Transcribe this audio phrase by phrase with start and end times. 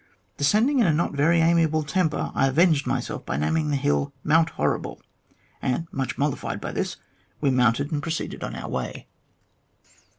[0.37, 4.49] Descending in a not very amiable temper, I avenged myself by naming the hill Mount
[4.49, 4.99] Horrible;
[5.61, 6.97] and, much mollified by this,
[7.39, 9.05] we mounted and proceeded on our way.